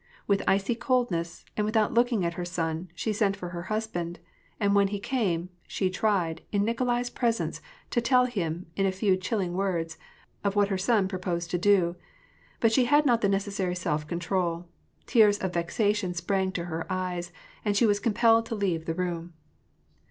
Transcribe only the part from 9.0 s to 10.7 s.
chilling words, of what